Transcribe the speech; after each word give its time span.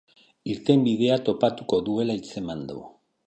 Irtenbidea 0.53 1.17
topatuko 1.27 1.81
duela 1.91 2.17
hitzeman 2.21 2.65
du. 2.73 2.81